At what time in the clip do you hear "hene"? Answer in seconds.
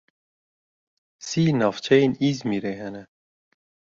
2.81-3.03